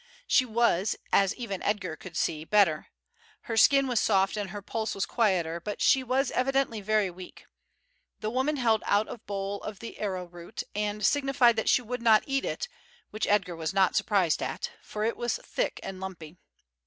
She 0.25 0.45
was, 0.45 0.95
as 1.13 1.35
even 1.35 1.61
Edgar 1.61 1.95
could 1.95 2.17
see, 2.17 2.43
better; 2.43 2.87
her 3.41 3.55
skin 3.55 3.85
was 3.85 3.99
soft 3.99 4.35
and 4.35 4.49
her 4.49 4.63
pulse 4.63 4.95
was 4.95 5.05
quieter, 5.05 5.59
but 5.59 5.79
she 5.79 6.01
was 6.01 6.31
evidently 6.31 6.81
very 6.81 7.11
weak. 7.11 7.45
The 8.19 8.31
woman 8.31 8.55
held 8.55 8.81
out 8.87 9.07
a 9.11 9.19
bowl 9.19 9.61
of 9.61 9.77
the 9.77 9.99
arrow 9.99 10.25
root, 10.25 10.63
and 10.73 11.05
signified 11.05 11.55
that 11.57 11.69
she 11.69 11.83
would 11.83 12.01
not 12.01 12.23
eat 12.25 12.45
it, 12.45 12.67
which 13.11 13.27
Edgar 13.27 13.55
was 13.55 13.75
not 13.75 13.95
surprised 13.95 14.41
at, 14.41 14.71
for 14.81 15.03
it 15.03 15.15
was 15.17 15.35
thick 15.45 15.79
and 15.83 15.99
lumpy. 15.99 16.37